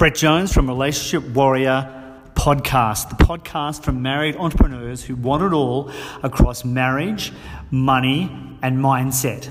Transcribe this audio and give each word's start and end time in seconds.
Brett 0.00 0.14
Jones 0.14 0.50
from 0.50 0.66
Relationship 0.66 1.30
Warrior 1.34 1.86
Podcast, 2.32 3.10
the 3.10 3.22
podcast 3.22 3.82
for 3.82 3.92
married 3.92 4.34
entrepreneurs 4.36 5.04
who 5.04 5.14
want 5.14 5.42
it 5.42 5.52
all 5.52 5.92
across 6.22 6.64
marriage, 6.64 7.34
money, 7.70 8.32
and 8.62 8.78
mindset. 8.78 9.50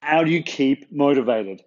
How 0.00 0.22
do 0.22 0.30
you 0.30 0.44
keep 0.44 0.92
motivated? 0.92 1.64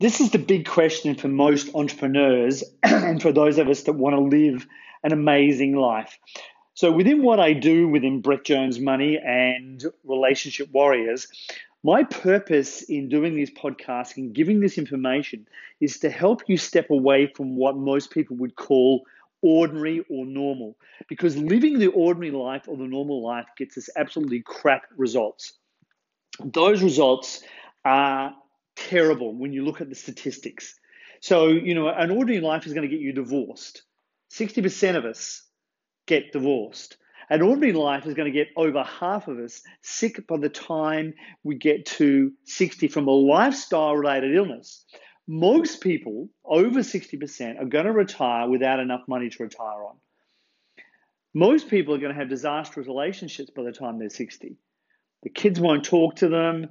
This 0.00 0.20
is 0.20 0.32
the 0.32 0.40
big 0.40 0.66
question 0.66 1.14
for 1.14 1.28
most 1.28 1.72
entrepreneurs 1.72 2.64
and 2.82 3.22
for 3.22 3.30
those 3.30 3.58
of 3.58 3.68
us 3.68 3.84
that 3.84 3.92
want 3.92 4.16
to 4.16 4.22
live 4.22 4.66
an 5.04 5.12
amazing 5.12 5.76
life. 5.76 6.18
So, 6.74 6.90
within 6.90 7.22
what 7.22 7.38
I 7.38 7.52
do 7.52 7.86
within 7.86 8.22
Brett 8.22 8.44
Jones 8.44 8.80
Money 8.80 9.18
and 9.24 9.84
Relationship 10.04 10.68
Warriors, 10.72 11.28
my 11.86 12.02
purpose 12.02 12.82
in 12.82 13.08
doing 13.08 13.36
this 13.36 13.50
podcast 13.50 14.16
and 14.16 14.34
giving 14.34 14.58
this 14.58 14.76
information 14.76 15.46
is 15.80 16.00
to 16.00 16.10
help 16.10 16.42
you 16.48 16.56
step 16.56 16.90
away 16.90 17.28
from 17.28 17.54
what 17.54 17.76
most 17.76 18.10
people 18.10 18.36
would 18.36 18.56
call 18.56 19.06
ordinary 19.40 20.04
or 20.10 20.26
normal. 20.26 20.76
Because 21.08 21.36
living 21.36 21.78
the 21.78 21.86
ordinary 21.86 22.32
life 22.32 22.64
or 22.66 22.76
the 22.76 22.88
normal 22.88 23.24
life 23.24 23.46
gets 23.56 23.78
us 23.78 23.88
absolutely 23.96 24.42
crap 24.44 24.82
results. 24.96 25.52
Those 26.44 26.82
results 26.82 27.44
are 27.84 28.34
terrible 28.74 29.32
when 29.32 29.52
you 29.52 29.64
look 29.64 29.80
at 29.80 29.88
the 29.88 29.94
statistics. 29.94 30.74
So, 31.20 31.46
you 31.46 31.72
know, 31.72 31.86
an 31.88 32.10
ordinary 32.10 32.40
life 32.40 32.66
is 32.66 32.72
going 32.72 32.88
to 32.88 32.92
get 32.92 33.00
you 33.00 33.12
divorced. 33.12 33.84
60% 34.32 34.96
of 34.96 35.04
us 35.04 35.44
get 36.08 36.32
divorced. 36.32 36.96
An 37.28 37.42
ordinary 37.42 37.72
life 37.72 38.06
is 38.06 38.14
going 38.14 38.32
to 38.32 38.38
get 38.38 38.48
over 38.56 38.84
half 38.84 39.26
of 39.26 39.38
us 39.38 39.62
sick 39.82 40.26
by 40.28 40.36
the 40.36 40.48
time 40.48 41.14
we 41.42 41.56
get 41.56 41.86
to 41.86 42.32
60 42.44 42.86
from 42.88 43.08
a 43.08 43.12
lifestyle 43.12 43.96
related 43.96 44.34
illness. 44.34 44.84
Most 45.26 45.80
people, 45.80 46.28
over 46.44 46.80
60%, 46.80 47.60
are 47.60 47.64
going 47.64 47.86
to 47.86 47.92
retire 47.92 48.48
without 48.48 48.78
enough 48.78 49.02
money 49.08 49.28
to 49.28 49.42
retire 49.42 49.84
on. 49.84 49.96
Most 51.34 51.68
people 51.68 51.94
are 51.94 51.98
going 51.98 52.12
to 52.12 52.18
have 52.18 52.28
disastrous 52.28 52.86
relationships 52.86 53.50
by 53.50 53.64
the 53.64 53.72
time 53.72 53.98
they're 53.98 54.08
60. 54.08 54.56
The 55.24 55.30
kids 55.30 55.58
won't 55.58 55.84
talk 55.84 56.16
to 56.16 56.28
them, 56.28 56.68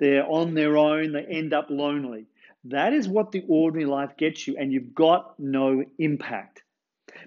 they're 0.00 0.26
on 0.26 0.54
their 0.54 0.78
own, 0.78 1.12
they 1.12 1.24
end 1.24 1.52
up 1.52 1.66
lonely. 1.68 2.26
That 2.64 2.94
is 2.94 3.08
what 3.08 3.30
the 3.30 3.44
ordinary 3.46 3.84
life 3.84 4.16
gets 4.16 4.46
you, 4.48 4.56
and 4.56 4.72
you've 4.72 4.94
got 4.94 5.38
no 5.38 5.84
impact. 5.98 6.61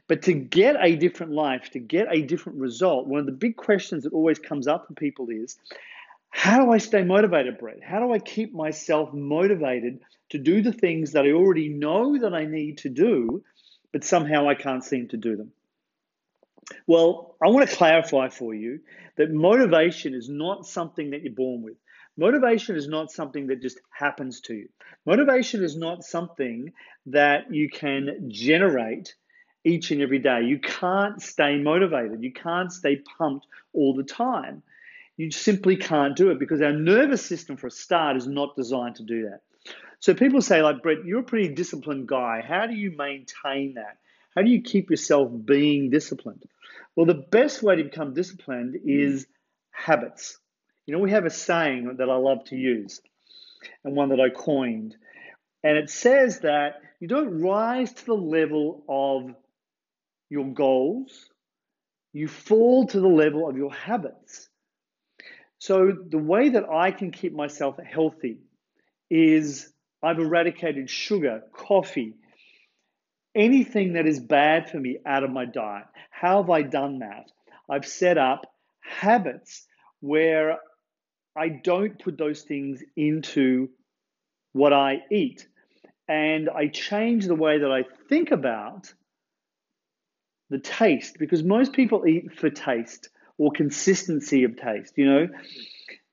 But 0.08 0.24
to 0.24 0.34
get 0.34 0.76
a 0.80 0.96
different 0.96 1.32
life, 1.32 1.70
to 1.72 1.80
get 1.80 2.08
a 2.12 2.22
different 2.22 2.60
result, 2.60 3.08
one 3.08 3.20
of 3.20 3.26
the 3.26 3.32
big 3.32 3.56
questions 3.56 4.04
that 4.04 4.14
always 4.14 4.40
comes 4.40 4.68
up 4.68 4.88
for 4.88 4.94
people 4.94 5.30
is 5.30 5.58
how 6.30 6.64
do 6.64 6.72
I 6.72 6.80
stay 6.80 7.04
motivated, 7.04 7.58
Brett? 7.58 7.82
How 7.82 8.00
do 8.00 8.12
I 8.12 8.20
keep 8.20 8.54
myself 8.54 9.14
motivated 9.14 10.02
to 10.30 10.38
do 10.38 10.62
the 10.62 10.74
things 10.74 11.14
that 11.14 11.26
I 11.26 11.32
already 11.32 11.70
know 11.70 12.18
that 12.20 12.34
I 12.34 12.46
need 12.46 12.80
to 12.80 12.90
do, 12.90 13.44
but 13.92 14.04
somehow 14.04 14.50
I 14.50 14.56
can't 14.56 14.84
seem 14.84 15.08
to 15.10 15.18
do 15.18 15.38
them? 15.38 15.52
Well, 16.88 17.36
I 17.42 17.48
want 17.50 17.70
to 17.70 17.76
clarify 17.76 18.30
for 18.30 18.54
you 18.54 18.82
that 19.18 19.32
motivation 19.32 20.14
is 20.14 20.28
not 20.30 20.66
something 20.66 21.12
that 21.12 21.24
you're 21.24 21.34
born 21.34 21.62
with. 21.62 21.78
Motivation 22.18 22.76
is 22.76 22.88
not 22.88 23.12
something 23.12 23.48
that 23.48 23.62
just 23.62 23.80
happens 23.92 24.42
to 24.42 24.54
you. 24.56 24.70
Motivation 25.06 25.64
is 25.64 25.76
not 25.76 26.04
something 26.04 26.74
that 27.08 27.54
you 27.54 27.70
can 27.70 28.30
generate 28.30 29.16
each 29.66 29.92
and 29.92 30.02
every 30.02 30.20
day. 30.20 30.44
You 30.44 30.60
can't 30.60 31.22
stay 31.22 31.58
motivated. 31.58 32.24
You 32.24 32.32
can't 32.32 32.72
stay 32.72 33.02
pumped 33.18 33.48
all 33.74 33.94
the 33.96 34.04
time. 34.04 34.64
You 35.18 35.32
simply 35.32 35.76
can't 35.76 36.16
do 36.16 36.30
it 36.30 36.40
because 36.40 36.62
our 36.62 36.74
nervous 36.74 37.26
system, 37.26 37.58
for 37.58 37.68
a 37.68 37.72
start, 37.72 38.16
is 38.16 38.28
not 38.28 38.56
designed 38.56 38.96
to 38.98 39.04
do 39.04 39.30
that. 39.30 39.42
So 40.00 40.14
people 40.14 40.42
say, 40.42 40.62
like, 40.62 40.84
Brett, 40.84 41.06
you're 41.06 41.22
a 41.22 41.24
pretty 41.24 41.54
disciplined 41.54 42.08
guy. 42.08 42.44
How 42.48 42.68
do 42.68 42.76
you 42.76 42.92
maintain 42.96 43.74
that? 43.76 43.98
How 44.36 44.44
do 44.44 44.50
you 44.50 44.62
keep 44.62 44.90
yourself 44.90 45.32
being 45.46 45.90
disciplined? 45.90 46.44
Well, 46.96 47.06
the 47.06 47.14
best 47.14 47.64
way 47.64 47.78
to 47.78 47.84
become 47.84 48.14
disciplined 48.14 48.78
is 48.86 49.26
habits. 49.72 50.38
You 50.86 50.94
know, 50.94 51.00
we 51.00 51.12
have 51.12 51.26
a 51.26 51.30
saying 51.30 51.96
that 51.98 52.10
I 52.10 52.16
love 52.16 52.44
to 52.46 52.56
use 52.56 53.02
and 53.84 53.96
one 53.96 54.10
that 54.10 54.20
I 54.20 54.30
coined. 54.30 54.96
And 55.64 55.78
it 55.78 55.90
says 55.90 56.42
that 56.42 56.82
you 57.00 57.08
don't 57.08 57.42
rise 57.42 57.92
to 57.94 58.06
the 58.06 58.14
level 58.14 58.84
of 58.88 59.34
your 60.30 60.46
goals, 60.46 61.30
you 62.14 62.28
fall 62.28 62.88
to 62.88 63.00
the 63.00 63.08
level 63.08 63.50
of 63.50 63.58
your 63.58 63.74
habits. 63.74 64.50
So, 65.58 65.92
the 65.92 66.18
way 66.18 66.50
that 66.50 66.70
I 66.70 66.92
can 66.92 67.12
keep 67.12 67.34
myself 67.34 67.78
healthy 67.78 68.40
is 69.10 69.72
I've 70.04 70.20
eradicated 70.20 70.90
sugar, 70.90 71.44
coffee, 71.54 72.14
anything 73.34 73.94
that 73.94 74.06
is 74.08 74.20
bad 74.20 74.70
for 74.70 74.80
me 74.80 74.98
out 75.06 75.24
of 75.24 75.32
my 75.32 75.46
diet. 75.46 75.86
How 76.10 76.42
have 76.42 76.50
I 76.50 76.62
done 76.62 77.00
that? 77.00 77.32
I've 77.70 77.86
set 77.86 78.18
up 78.18 78.46
habits 78.82 79.66
where 80.00 80.58
I 81.36 81.50
don't 81.50 82.00
put 82.00 82.18
those 82.18 82.44
things 82.44 82.84
into 82.96 83.70
what 84.54 84.72
I 84.72 85.02
eat. 85.12 85.48
And 86.08 86.50
I 86.50 86.68
change 86.68 87.26
the 87.26 87.36
way 87.36 87.60
that 87.60 87.72
I 87.72 87.84
think 88.08 88.32
about 88.32 88.94
the 90.50 90.60
taste 90.60 91.18
because 91.20 91.44
most 91.44 91.74
people 91.74 92.06
eat 92.08 92.34
for 92.34 92.50
taste 92.50 93.10
or 93.38 93.52
consistency 93.52 94.44
of 94.44 94.58
taste 94.58 94.94
you 94.98 95.06
know? 95.06 95.28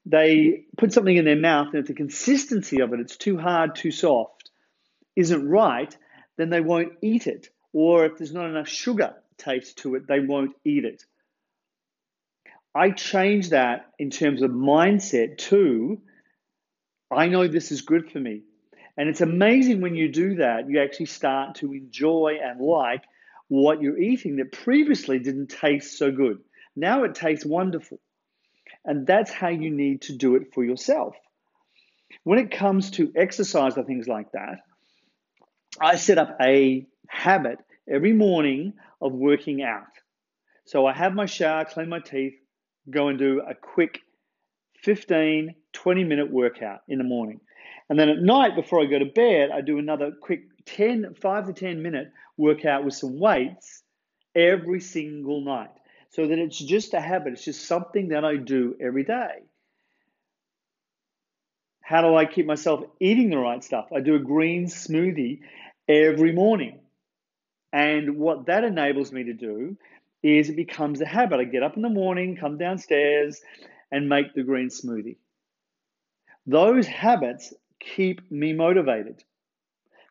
They 0.05 0.65
put 0.77 0.93
something 0.93 1.17
in 1.17 1.25
their 1.25 1.37
mouth 1.37 1.69
and 1.69 1.77
if 1.77 1.87
the 1.87 1.95
consistency 1.95 2.81
of 2.81 2.93
it 2.93 3.01
it's 3.01 3.17
too 3.17 3.39
hard 3.39 3.75
too 3.75 3.91
soft 3.91 4.51
isn't 5.15 5.49
right 5.49 5.97
then 6.37 6.51
they 6.51 6.61
won't 6.61 6.95
eat 7.03 7.27
it. 7.27 7.51
Or 7.73 8.07
if 8.07 8.19
there's 8.19 8.33
not 8.33 8.49
enough 8.49 8.69
sugar 8.69 9.15
taste 9.39 9.79
to 9.79 9.95
it 9.95 10.07
they 10.07 10.21
won't 10.21 10.57
eat 10.65 10.85
it. 10.85 11.05
I 12.75 12.91
change 12.91 13.51
that 13.51 13.87
in 13.99 14.11
terms 14.11 14.43
of 14.43 14.51
mindset 14.51 15.39
to 15.49 16.01
i 17.11 17.29
know 17.29 17.47
this 17.47 17.71
is 17.71 17.83
good 17.83 18.11
for 18.11 18.19
me. 18.19 18.43
And 18.97 19.09
it's 19.09 19.21
amazing 19.21 19.81
when 19.81 19.95
you 19.95 20.09
do 20.11 20.37
that 20.37 20.69
you 20.69 20.81
actually 20.81 21.07
start 21.07 21.57
to 21.57 21.73
enjoy 21.73 22.39
and 22.43 22.61
like 22.61 23.05
what 23.53 23.83
you're 23.83 23.99
eating 23.99 24.37
that 24.37 24.51
previously 24.51 25.19
didn't 25.19 25.49
taste 25.49 25.99
so 25.99 26.11
good. 26.11 26.39
Now 26.75 27.05
it 27.05 27.15
tastes 27.15 27.45
wonderful. 27.45 28.01
And 28.83 29.07
that's 29.07 29.31
how 29.31 29.49
you 29.49 29.71
need 29.71 30.01
to 30.03 30.17
do 30.17 30.37
it 30.37 30.55
for 30.55 30.65
yourself. 30.65 31.15
When 32.25 32.39
it 32.39 32.51
comes 32.51 32.93
to 32.93 33.13
exercise 33.15 33.77
or 33.77 33.85
things 33.85 34.09
like 34.09 34.33
that, 34.33 34.61
I 35.79 35.97
set 35.97 36.17
up 36.17 36.39
a 36.41 36.87
habit 37.09 37.59
every 37.87 38.15
morning 38.15 38.73
of 39.03 39.13
working 39.13 39.63
out. 39.63 39.83
So 40.65 40.87
I 40.87 40.95
have 40.95 41.13
my 41.13 41.27
shower, 41.27 41.67
clean 41.67 41.91
my 41.91 42.01
teeth, 42.01 42.35
go 42.89 43.09
and 43.09 43.19
do 43.19 43.43
a 43.47 43.55
quick 43.55 43.99
15, 44.83 45.55
20 45.75 46.05
minute 46.05 46.33
workout 46.33 46.81
in 46.89 46.97
the 46.97 47.05
morning. 47.05 47.41
And 47.91 47.99
then 47.99 48.09
at 48.09 48.23
night, 48.23 48.57
before 48.57 48.81
I 48.81 48.87
go 48.87 48.99
to 48.99 49.05
bed, 49.05 49.51
I 49.53 49.61
do 49.61 49.79
another 49.79 50.13
quick 50.23 50.45
10, 50.67 51.15
5 51.21 51.47
to 51.47 51.53
10 51.53 51.83
minute 51.83 52.13
workout 52.37 52.85
with 52.85 52.95
some 52.95 53.19
weights 53.19 53.83
every 54.35 54.81
single 54.81 55.43
night. 55.43 55.71
So 56.11 56.27
that 56.27 56.39
it's 56.39 56.59
just 56.59 56.93
a 56.93 57.01
habit, 57.01 57.33
it's 57.33 57.45
just 57.45 57.67
something 57.67 58.09
that 58.09 58.25
I 58.25 58.37
do 58.37 58.77
every 58.81 59.05
day. 59.05 59.45
How 61.81 62.03
do 62.03 62.15
I 62.15 62.27
keep 62.27 62.47
myself 62.47 62.85
eating 63.01 63.31
the 63.31 63.39
right 63.39 63.63
stuff? 63.63 63.89
I 63.95 64.01
do 64.01 64.15
a 64.15 64.19
green 64.19 64.67
smoothie 64.67 65.41
every 65.89 66.33
morning. 66.33 66.81
And 67.73 68.17
what 68.19 68.47
that 68.47 68.65
enables 68.65 69.13
me 69.13 69.25
to 69.25 69.33
do 69.33 69.77
is 70.23 70.49
it 70.49 70.57
becomes 70.57 71.01
a 71.01 71.07
habit. 71.07 71.41
I 71.41 71.45
get 71.45 71.63
up 71.63 71.77
in 71.77 71.83
the 71.83 71.89
morning, 71.89 72.37
come 72.37 72.59
downstairs, 72.59 73.41
and 73.91 74.09
make 74.09 74.35
the 74.35 74.43
green 74.43 74.69
smoothie. 74.69 75.17
Those 76.47 76.87
habits 76.87 77.53
keep 77.81 78.31
me 78.31 78.53
motivated. 78.53 79.23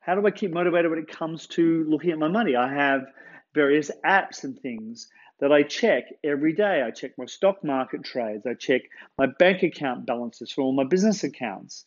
How 0.01 0.15
do 0.15 0.25
I 0.25 0.31
keep 0.31 0.51
motivated 0.51 0.89
when 0.89 1.00
it 1.00 1.07
comes 1.07 1.45
to 1.48 1.86
looking 1.88 2.09
at 2.09 2.18
my 2.18 2.27
money? 2.27 2.56
I 2.56 2.74
have 2.74 3.06
various 3.53 3.92
apps 4.03 4.44
and 4.44 4.59
things 4.59 5.07
that 5.39 5.51
I 5.51 5.62
check 5.62 6.06
every 6.24 6.53
day. 6.53 6.81
I 6.81 6.89
check 6.89 7.12
my 7.19 7.25
stock 7.25 7.63
market 7.63 8.03
trades, 8.03 8.45
I 8.48 8.56
check 8.56 8.81
my 9.18 9.27
bank 9.27 9.62
account 9.62 10.07
balances 10.07 10.51
for 10.51 10.62
all 10.62 10.74
my 10.74 10.86
business 10.86 11.24
accounts. 11.24 11.86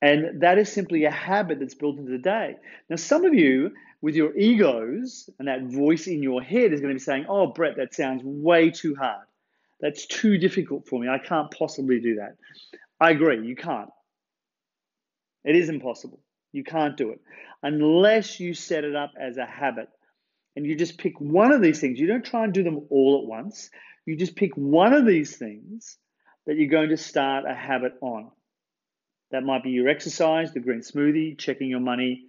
And 0.00 0.40
that 0.42 0.58
is 0.58 0.72
simply 0.72 1.04
a 1.04 1.10
habit 1.10 1.58
that's 1.58 1.74
built 1.74 1.98
into 1.98 2.12
the 2.12 2.18
day. 2.18 2.56
Now, 2.88 2.96
some 2.96 3.24
of 3.24 3.34
you, 3.34 3.72
with 4.00 4.14
your 4.14 4.34
egos 4.36 5.28
and 5.38 5.48
that 5.48 5.64
voice 5.64 6.06
in 6.06 6.22
your 6.22 6.40
head, 6.40 6.72
is 6.72 6.80
going 6.80 6.92
to 6.92 6.98
be 6.98 7.04
saying, 7.04 7.26
Oh, 7.28 7.48
Brett, 7.48 7.76
that 7.76 7.92
sounds 7.92 8.22
way 8.24 8.70
too 8.70 8.94
hard. 8.94 9.26
That's 9.80 10.06
too 10.06 10.38
difficult 10.38 10.86
for 10.86 11.00
me. 11.00 11.08
I 11.08 11.18
can't 11.18 11.50
possibly 11.50 12.00
do 12.00 12.16
that. 12.16 12.36
I 13.00 13.10
agree, 13.10 13.46
you 13.46 13.56
can't. 13.56 13.90
It 15.44 15.56
is 15.56 15.68
impossible. 15.68 16.20
You 16.52 16.64
can't 16.64 16.96
do 16.96 17.10
it 17.10 17.20
unless 17.62 18.40
you 18.40 18.54
set 18.54 18.84
it 18.84 18.96
up 18.96 19.12
as 19.20 19.36
a 19.36 19.46
habit. 19.46 19.88
And 20.56 20.66
you 20.66 20.74
just 20.74 20.98
pick 20.98 21.20
one 21.20 21.52
of 21.52 21.62
these 21.62 21.80
things. 21.80 22.00
You 22.00 22.08
don't 22.08 22.24
try 22.24 22.44
and 22.44 22.52
do 22.52 22.64
them 22.64 22.86
all 22.90 23.20
at 23.22 23.28
once. 23.28 23.70
You 24.04 24.16
just 24.16 24.34
pick 24.34 24.56
one 24.56 24.92
of 24.92 25.06
these 25.06 25.36
things 25.36 25.96
that 26.46 26.56
you're 26.56 26.68
going 26.68 26.88
to 26.88 26.96
start 26.96 27.44
a 27.48 27.54
habit 27.54 27.92
on. 28.00 28.30
That 29.30 29.44
might 29.44 29.62
be 29.62 29.70
your 29.70 29.88
exercise, 29.88 30.52
the 30.52 30.60
green 30.60 30.80
smoothie, 30.80 31.38
checking 31.38 31.68
your 31.68 31.80
money, 31.80 32.24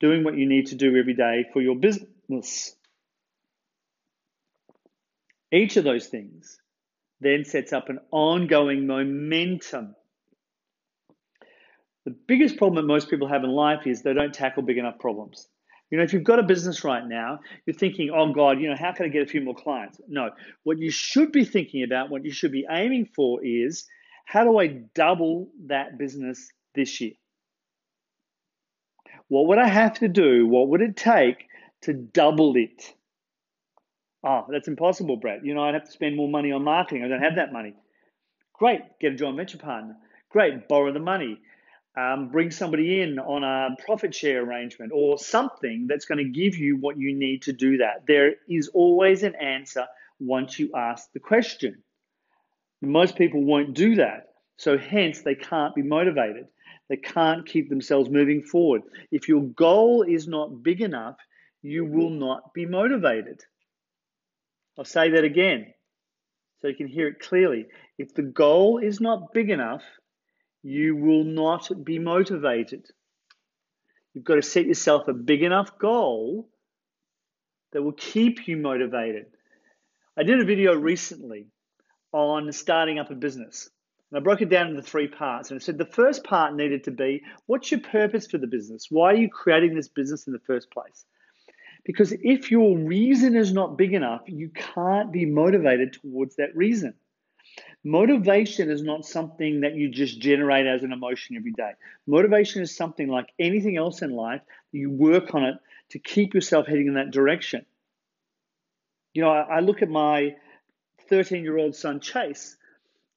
doing 0.00 0.24
what 0.24 0.36
you 0.36 0.48
need 0.48 0.66
to 0.68 0.74
do 0.74 0.96
every 0.96 1.14
day 1.14 1.44
for 1.52 1.62
your 1.62 1.76
business. 1.76 2.74
Each 5.52 5.76
of 5.76 5.84
those 5.84 6.08
things 6.08 6.58
then 7.20 7.44
sets 7.44 7.72
up 7.72 7.88
an 7.88 8.00
ongoing 8.10 8.86
momentum. 8.86 9.94
The 12.04 12.14
biggest 12.26 12.56
problem 12.56 12.74
that 12.76 12.92
most 12.92 13.08
people 13.08 13.28
have 13.28 13.44
in 13.44 13.50
life 13.50 13.86
is 13.86 14.02
they 14.02 14.12
don't 14.12 14.34
tackle 14.34 14.62
big 14.62 14.78
enough 14.78 14.98
problems. 14.98 15.48
You 15.90 15.98
know, 15.98 16.04
if 16.04 16.12
you've 16.12 16.24
got 16.24 16.38
a 16.38 16.42
business 16.42 16.84
right 16.84 17.06
now, 17.06 17.40
you're 17.66 17.76
thinking, 17.76 18.10
oh 18.10 18.32
God, 18.32 18.58
you 18.60 18.68
know, 18.68 18.76
how 18.76 18.92
can 18.92 19.04
I 19.06 19.08
get 19.08 19.22
a 19.22 19.26
few 19.26 19.42
more 19.42 19.54
clients? 19.54 20.00
No. 20.08 20.30
What 20.64 20.78
you 20.78 20.90
should 20.90 21.32
be 21.32 21.44
thinking 21.44 21.84
about, 21.84 22.10
what 22.10 22.24
you 22.24 22.32
should 22.32 22.50
be 22.50 22.66
aiming 22.68 23.10
for 23.14 23.44
is 23.44 23.86
how 24.24 24.44
do 24.44 24.58
I 24.58 24.68
double 24.94 25.50
that 25.66 25.98
business 25.98 26.50
this 26.74 27.00
year? 27.00 27.12
What 29.28 29.46
would 29.48 29.58
I 29.58 29.68
have 29.68 29.94
to 30.00 30.08
do? 30.08 30.46
What 30.46 30.68
would 30.68 30.80
it 30.80 30.96
take 30.96 31.46
to 31.82 31.92
double 31.92 32.56
it? 32.56 32.94
Oh, 34.24 34.46
that's 34.48 34.68
impossible, 34.68 35.16
Brett. 35.16 35.44
You 35.44 35.54
know, 35.54 35.62
I'd 35.62 35.74
have 35.74 35.84
to 35.84 35.90
spend 35.90 36.16
more 36.16 36.28
money 36.28 36.52
on 36.52 36.64
marketing. 36.64 37.04
I 37.04 37.08
don't 37.08 37.22
have 37.22 37.36
that 37.36 37.52
money. 37.52 37.74
Great, 38.54 38.80
get 39.00 39.12
a 39.12 39.16
joint 39.16 39.36
venture 39.36 39.58
partner. 39.58 39.96
Great, 40.30 40.68
borrow 40.68 40.92
the 40.92 41.00
money. 41.00 41.38
Um, 41.94 42.28
bring 42.28 42.50
somebody 42.50 43.02
in 43.02 43.18
on 43.18 43.44
a 43.44 43.76
profit 43.84 44.14
share 44.14 44.42
arrangement 44.42 44.92
or 44.94 45.18
something 45.18 45.86
that's 45.86 46.06
going 46.06 46.24
to 46.24 46.30
give 46.30 46.56
you 46.56 46.78
what 46.78 46.96
you 46.96 47.14
need 47.14 47.42
to 47.42 47.52
do 47.52 47.78
that. 47.78 48.04
There 48.06 48.36
is 48.48 48.68
always 48.68 49.22
an 49.22 49.34
answer 49.34 49.86
once 50.18 50.58
you 50.58 50.70
ask 50.74 51.12
the 51.12 51.20
question. 51.20 51.82
Most 52.80 53.16
people 53.16 53.44
won't 53.44 53.74
do 53.74 53.96
that. 53.96 54.28
So, 54.56 54.78
hence, 54.78 55.20
they 55.20 55.34
can't 55.34 55.74
be 55.74 55.82
motivated. 55.82 56.46
They 56.88 56.96
can't 56.96 57.46
keep 57.46 57.68
themselves 57.68 58.08
moving 58.08 58.42
forward. 58.42 58.82
If 59.10 59.28
your 59.28 59.42
goal 59.42 60.02
is 60.02 60.26
not 60.26 60.62
big 60.62 60.80
enough, 60.80 61.16
you 61.62 61.84
will 61.84 62.10
not 62.10 62.54
be 62.54 62.66
motivated. 62.66 63.40
I'll 64.78 64.84
say 64.84 65.10
that 65.10 65.24
again 65.24 65.72
so 66.60 66.68
you 66.68 66.74
can 66.74 66.88
hear 66.88 67.08
it 67.08 67.20
clearly. 67.20 67.66
If 67.98 68.14
the 68.14 68.22
goal 68.22 68.78
is 68.78 69.00
not 69.00 69.32
big 69.32 69.50
enough, 69.50 69.82
you 70.62 70.96
will 70.96 71.24
not 71.24 71.70
be 71.84 71.98
motivated. 71.98 72.86
You've 74.14 74.24
got 74.24 74.36
to 74.36 74.42
set 74.42 74.66
yourself 74.66 75.08
a 75.08 75.12
big 75.12 75.42
enough 75.42 75.78
goal 75.78 76.48
that 77.72 77.82
will 77.82 77.92
keep 77.92 78.46
you 78.46 78.56
motivated. 78.56 79.26
I 80.16 80.22
did 80.22 80.40
a 80.40 80.44
video 80.44 80.74
recently 80.74 81.46
on 82.12 82.52
starting 82.52 82.98
up 82.98 83.10
a 83.10 83.14
business. 83.14 83.70
And 84.10 84.20
I 84.20 84.22
broke 84.22 84.42
it 84.42 84.50
down 84.50 84.68
into 84.68 84.82
three 84.82 85.08
parts. 85.08 85.50
And 85.50 85.58
I 85.58 85.62
said 85.62 85.78
the 85.78 85.86
first 85.86 86.22
part 86.22 86.54
needed 86.54 86.84
to 86.84 86.90
be 86.90 87.22
what's 87.46 87.70
your 87.70 87.80
purpose 87.80 88.26
for 88.26 88.36
the 88.36 88.46
business? 88.46 88.88
Why 88.90 89.12
are 89.12 89.16
you 89.16 89.30
creating 89.30 89.74
this 89.74 89.88
business 89.88 90.26
in 90.26 90.34
the 90.34 90.38
first 90.40 90.70
place? 90.70 91.06
Because 91.84 92.12
if 92.20 92.50
your 92.50 92.78
reason 92.78 93.34
is 93.34 93.52
not 93.52 93.78
big 93.78 93.94
enough, 93.94 94.22
you 94.26 94.50
can't 94.50 95.10
be 95.10 95.24
motivated 95.24 95.94
towards 95.94 96.36
that 96.36 96.54
reason. 96.54 96.94
Motivation 97.84 98.70
is 98.70 98.82
not 98.82 99.04
something 99.04 99.62
that 99.62 99.74
you 99.74 99.88
just 99.88 100.20
generate 100.20 100.66
as 100.66 100.82
an 100.82 100.92
emotion 100.92 101.36
every 101.36 101.52
day. 101.52 101.72
Motivation 102.06 102.62
is 102.62 102.76
something 102.76 103.08
like 103.08 103.26
anything 103.38 103.76
else 103.76 104.02
in 104.02 104.12
life, 104.12 104.40
you 104.70 104.90
work 104.90 105.34
on 105.34 105.44
it 105.44 105.56
to 105.90 105.98
keep 105.98 106.32
yourself 106.32 106.66
heading 106.66 106.86
in 106.86 106.94
that 106.94 107.10
direction. 107.10 107.66
You 109.14 109.22
know, 109.22 109.30
I, 109.30 109.56
I 109.56 109.60
look 109.60 109.82
at 109.82 109.90
my 109.90 110.36
13 111.08 111.42
year 111.42 111.58
old 111.58 111.74
son, 111.74 112.00
Chase, 112.00 112.56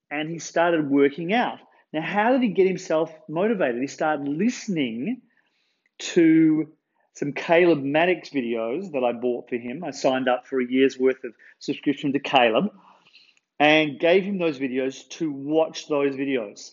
and 0.09 0.29
he 0.29 0.39
started 0.39 0.89
working 0.89 1.31
out. 1.31 1.59
Now, 1.93 2.01
how 2.01 2.31
did 2.31 2.41
he 2.41 2.49
get 2.49 2.67
himself 2.67 3.13
motivated? 3.29 3.79
He 3.79 3.87
started 3.87 4.27
listening 4.27 5.21
to 5.99 6.73
some 7.13 7.31
Caleb 7.31 7.83
Maddix 7.83 8.31
videos 8.31 8.91
that 8.91 9.03
I 9.03 9.13
bought 9.13 9.47
for 9.47 9.55
him. 9.55 9.83
I 9.83 9.91
signed 9.91 10.27
up 10.27 10.47
for 10.47 10.59
a 10.59 10.65
year's 10.65 10.99
worth 10.99 11.23
of 11.23 11.33
subscription 11.59 12.11
to 12.13 12.19
Caleb 12.19 12.71
and 13.59 13.99
gave 13.99 14.23
him 14.23 14.37
those 14.37 14.59
videos 14.59 15.07
to 15.09 15.31
watch 15.31 15.87
those 15.87 16.15
videos. 16.15 16.71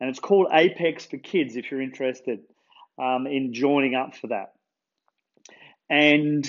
And 0.00 0.10
it's 0.10 0.20
called 0.20 0.48
Apex 0.52 1.06
for 1.06 1.16
Kids 1.16 1.56
if 1.56 1.70
you're 1.70 1.80
interested 1.80 2.40
um, 2.98 3.26
in 3.26 3.54
joining 3.54 3.94
up 3.94 4.14
for 4.14 4.28
that. 4.28 4.52
And 5.88 6.46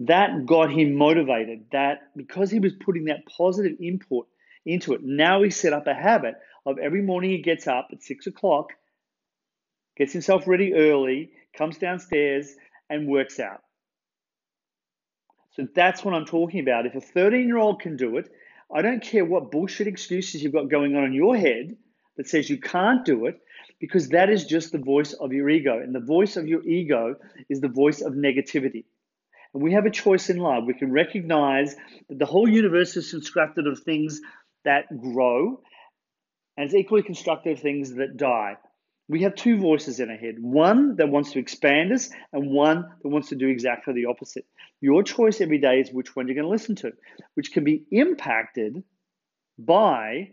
that 0.00 0.46
got 0.46 0.70
him 0.70 0.94
motivated. 0.94 1.66
That 1.72 1.98
because 2.16 2.50
he 2.50 2.60
was 2.60 2.72
putting 2.72 3.06
that 3.06 3.26
positive 3.26 3.78
input 3.80 4.26
into 4.64 4.94
it, 4.94 5.00
now 5.02 5.42
he 5.42 5.50
set 5.50 5.72
up 5.72 5.86
a 5.86 5.94
habit 5.94 6.34
of 6.64 6.78
every 6.78 7.02
morning 7.02 7.30
he 7.30 7.42
gets 7.42 7.66
up 7.66 7.88
at 7.92 8.02
six 8.02 8.26
o'clock, 8.26 8.70
gets 9.96 10.12
himself 10.12 10.46
ready 10.46 10.74
early, 10.74 11.32
comes 11.56 11.78
downstairs 11.78 12.54
and 12.88 13.08
works 13.08 13.38
out. 13.38 13.62
So 15.52 15.66
that's 15.74 16.04
what 16.04 16.14
I'm 16.14 16.26
talking 16.26 16.60
about. 16.60 16.86
If 16.86 16.94
a 16.94 17.00
13 17.00 17.46
year 17.46 17.56
old 17.56 17.80
can 17.80 17.96
do 17.96 18.18
it, 18.18 18.30
I 18.74 18.82
don't 18.82 19.02
care 19.02 19.24
what 19.24 19.50
bullshit 19.50 19.86
excuses 19.86 20.42
you've 20.42 20.52
got 20.52 20.70
going 20.70 20.96
on 20.96 21.04
in 21.04 21.12
your 21.12 21.36
head 21.36 21.76
that 22.16 22.28
says 22.28 22.50
you 22.50 22.58
can't 22.58 23.04
do 23.04 23.26
it, 23.26 23.38
because 23.78 24.08
that 24.08 24.30
is 24.30 24.46
just 24.46 24.72
the 24.72 24.78
voice 24.78 25.12
of 25.12 25.32
your 25.32 25.48
ego. 25.50 25.78
And 25.78 25.94
the 25.94 26.00
voice 26.00 26.36
of 26.36 26.48
your 26.48 26.64
ego 26.64 27.16
is 27.48 27.60
the 27.60 27.68
voice 27.68 28.00
of 28.00 28.14
negativity. 28.14 28.84
And 29.52 29.62
we 29.62 29.72
have 29.72 29.86
a 29.86 29.90
choice 29.90 30.30
in 30.30 30.38
life. 30.38 30.64
We 30.66 30.74
can 30.74 30.92
recognize 30.92 31.76
that 32.08 32.18
the 32.18 32.26
whole 32.26 32.48
universe 32.48 32.96
is 32.96 33.10
constructed 33.10 33.66
of 33.66 33.80
things 33.80 34.20
that 34.64 34.86
grow, 35.00 35.60
and 36.56 36.64
it's 36.64 36.74
equally 36.74 37.02
constructed 37.02 37.58
of 37.58 37.60
things 37.62 37.94
that 37.94 38.16
die 38.16 38.56
we 39.08 39.22
have 39.22 39.34
two 39.34 39.58
voices 39.58 40.00
in 40.00 40.10
our 40.10 40.16
head 40.16 40.36
one 40.38 40.96
that 40.96 41.08
wants 41.08 41.32
to 41.32 41.38
expand 41.38 41.92
us, 41.92 42.10
and 42.32 42.50
one 42.50 42.86
that 43.02 43.08
wants 43.08 43.28
to 43.28 43.36
do 43.36 43.48
exactly 43.48 43.94
the 43.94 44.06
opposite. 44.06 44.46
Your 44.80 45.02
choice 45.02 45.40
every 45.40 45.58
day 45.58 45.80
is 45.80 45.90
which 45.90 46.14
one 46.14 46.26
you're 46.26 46.34
going 46.34 46.44
to 46.44 46.50
listen 46.50 46.76
to, 46.76 46.92
which 47.34 47.52
can 47.52 47.64
be 47.64 47.84
impacted 47.90 48.82
by 49.58 50.32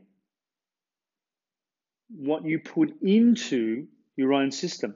what 2.10 2.46
you 2.46 2.60
put 2.60 3.02
into 3.02 3.88
your 4.16 4.34
own 4.34 4.52
system. 4.52 4.96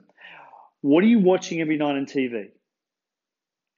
What 0.80 1.02
are 1.02 1.08
you 1.08 1.20
watching 1.20 1.60
every 1.60 1.76
night 1.76 1.96
on 1.96 2.06
TV? 2.06 2.50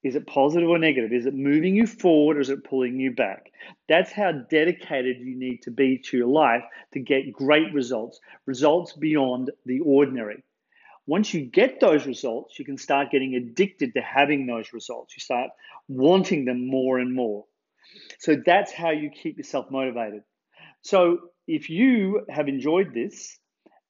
Is 0.02 0.16
it 0.16 0.26
positive 0.26 0.68
or 0.68 0.78
negative? 0.78 1.12
Is 1.12 1.26
it 1.26 1.34
moving 1.34 1.76
you 1.76 1.86
forward 1.86 2.38
or 2.38 2.40
is 2.40 2.48
it 2.48 2.64
pulling 2.64 2.98
you 2.98 3.12
back? 3.12 3.52
That's 3.88 4.10
how 4.10 4.32
dedicated 4.32 5.18
you 5.18 5.38
need 5.38 5.62
to 5.62 5.70
be 5.70 5.98
to 6.06 6.16
your 6.16 6.28
life 6.28 6.62
to 6.92 7.00
get 7.00 7.32
great 7.32 7.72
results, 7.74 8.18
results 8.46 8.94
beyond 8.94 9.50
the 9.66 9.80
ordinary. 9.80 10.42
Once 11.06 11.34
you 11.34 11.42
get 11.42 11.80
those 11.80 12.06
results, 12.06 12.58
you 12.58 12.64
can 12.64 12.78
start 12.78 13.10
getting 13.10 13.34
addicted 13.34 13.92
to 13.94 14.00
having 14.00 14.46
those 14.46 14.72
results. 14.72 15.14
You 15.16 15.20
start 15.20 15.50
wanting 15.88 16.44
them 16.44 16.66
more 16.66 16.98
and 16.98 17.14
more. 17.14 17.44
So 18.20 18.36
that's 18.46 18.72
how 18.72 18.90
you 18.90 19.10
keep 19.10 19.36
yourself 19.36 19.70
motivated. 19.70 20.22
So 20.82 21.18
if 21.46 21.68
you 21.68 22.24
have 22.28 22.48
enjoyed 22.48 22.94
this 22.94 23.38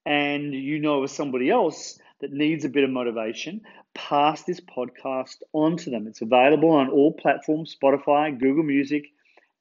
and 0.06 0.54
you 0.54 0.80
know 0.80 1.02
of 1.02 1.10
somebody 1.10 1.50
else 1.50 1.98
that 2.20 2.32
needs 2.32 2.64
a 2.64 2.68
bit 2.68 2.84
of 2.84 2.90
motivation, 2.90 3.62
pass 3.94 4.42
this 4.44 4.60
podcast 4.60 5.36
on 5.52 5.76
to 5.78 5.90
them. 5.90 6.06
It's 6.06 6.22
available 6.22 6.70
on 6.70 6.90
all 6.90 7.12
platforms 7.12 7.76
Spotify, 7.82 8.38
Google 8.38 8.64
Music, 8.64 9.06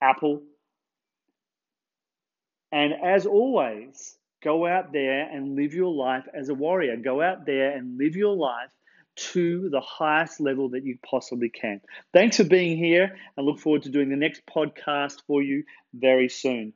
Apple. 0.02 0.44
And 2.72 2.94
as 3.04 3.26
always, 3.26 4.18
go 4.44 4.68
out 4.68 4.94
there 4.94 5.30
and 5.30 5.56
live 5.56 5.74
your 5.74 5.94
life 5.94 6.26
as 6.34 6.50
a 6.50 6.54
warrior. 6.54 6.98
Go 6.98 7.22
out 7.22 7.46
there 7.46 7.76
and 7.76 7.98
live 7.98 8.16
your 8.16 8.36
life 8.36 8.72
to 9.34 9.70
the 9.70 9.82
highest 9.82 10.40
level 10.40 10.70
that 10.70 10.86
you 10.86 10.98
possibly 11.04 11.50
can. 11.50 11.82
Thanks 12.14 12.38
for 12.38 12.46
being 12.46 12.78
here 12.78 13.18
and 13.36 13.46
look 13.46 13.60
forward 13.60 13.84
to 13.84 13.90
doing 13.90 14.10
the 14.10 14.16
next 14.16 14.44
podcast 14.46 15.24
for 15.28 15.42
you 15.42 15.64
very 15.94 16.30
soon. 16.30 16.74